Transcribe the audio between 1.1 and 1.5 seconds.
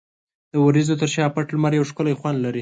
شا پټ